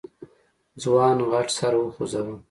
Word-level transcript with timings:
ځوان 0.83 1.17
غټ 1.29 1.47
سر 1.57 1.73
وخوځوه. 1.77 2.35